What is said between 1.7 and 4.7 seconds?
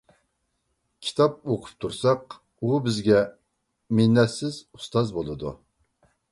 تۇرساق ئۇ بىزگە مىننەتسىز